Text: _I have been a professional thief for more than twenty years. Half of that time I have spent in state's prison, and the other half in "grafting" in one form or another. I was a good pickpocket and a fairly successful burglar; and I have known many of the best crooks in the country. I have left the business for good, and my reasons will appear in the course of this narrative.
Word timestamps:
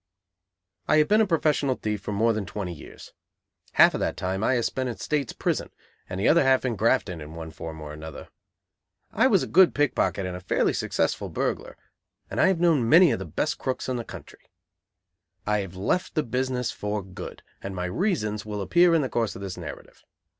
_I 0.87 0.97
have 0.97 1.07
been 1.07 1.21
a 1.21 1.27
professional 1.27 1.75
thief 1.75 2.01
for 2.01 2.11
more 2.11 2.33
than 2.33 2.47
twenty 2.47 2.73
years. 2.73 3.13
Half 3.73 3.93
of 3.93 3.99
that 3.99 4.17
time 4.17 4.43
I 4.43 4.55
have 4.55 4.65
spent 4.65 4.89
in 4.89 4.97
state's 4.97 5.31
prison, 5.31 5.69
and 6.09 6.19
the 6.19 6.27
other 6.27 6.41
half 6.41 6.65
in 6.65 6.75
"grafting" 6.75 7.21
in 7.21 7.35
one 7.35 7.51
form 7.51 7.79
or 7.79 7.93
another. 7.93 8.29
I 9.11 9.27
was 9.27 9.43
a 9.43 9.47
good 9.47 9.75
pickpocket 9.75 10.25
and 10.25 10.35
a 10.35 10.39
fairly 10.39 10.73
successful 10.73 11.29
burglar; 11.29 11.77
and 12.31 12.41
I 12.41 12.47
have 12.47 12.59
known 12.59 12.89
many 12.89 13.11
of 13.11 13.19
the 13.19 13.25
best 13.25 13.59
crooks 13.59 13.87
in 13.87 13.97
the 13.97 14.03
country. 14.03 14.41
I 15.45 15.59
have 15.59 15.75
left 15.75 16.15
the 16.15 16.23
business 16.23 16.71
for 16.71 17.03
good, 17.03 17.43
and 17.61 17.75
my 17.75 17.85
reasons 17.85 18.43
will 18.43 18.61
appear 18.63 18.95
in 18.95 19.03
the 19.03 19.07
course 19.07 19.35
of 19.35 19.43
this 19.43 19.55
narrative. 19.55 20.03